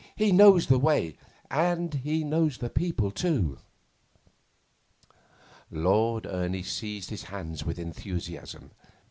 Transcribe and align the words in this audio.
He 0.15 0.31
knows 0.31 0.65
the 0.65 0.79
way, 0.79 1.15
and 1.51 1.93
he 1.93 2.23
knows 2.23 2.57
the 2.57 2.71
people 2.71 3.11
too.' 3.11 3.59
Lord 5.69 6.25
Ernie 6.25 6.63
seized 6.63 7.11
his 7.11 7.25
hands 7.25 7.63
with 7.65 7.77
enthusiasm. 7.77 8.71